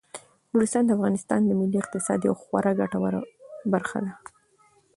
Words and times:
نورستان 0.53 0.83
د 0.85 0.89
افغانستان 0.97 1.39
د 1.45 1.51
ملي 1.59 1.77
اقتصاد 1.81 2.19
یوه 2.27 2.39
خورا 2.41 2.71
ګټوره 2.81 3.21
برخه 3.73 3.97
ده. 4.05 4.13